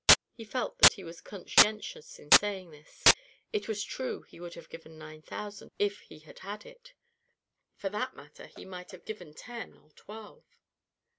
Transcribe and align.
He 0.33 0.45
felt 0.45 0.79
that 0.79 0.93
he 0.93 1.03
was 1.03 1.21
conscientious 1.21 2.17
in 2.17 2.31
saying 2.31 2.71
this. 2.71 3.03
It 3.53 3.67
was 3.67 3.83
true 3.83 4.23
he 4.23 4.39
would 4.39 4.55
have 4.55 4.67
given 4.67 4.97
nine 4.97 5.21
thousand 5.21 5.69
if 5.77 5.99
he 5.99 6.17
had 6.17 6.39
had 6.39 6.65
it. 6.65 6.93
For 7.75 7.89
that 7.89 8.15
matter 8.15 8.47
he 8.47 8.65
might 8.65 8.89
have 8.89 9.05
given 9.05 9.35
ten 9.35 9.77
or 9.77 9.91
twelve. 9.91 10.43